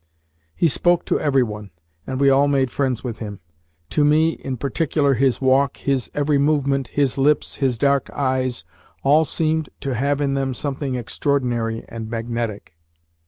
[0.55, 1.69] He spoke to every one,
[2.07, 3.39] and we all made friends with him.
[3.91, 8.65] To me in particular his walk, his every movement, his lips, his dark eyes,
[9.03, 12.73] all seemed to have in them something extraordinary and magnetic.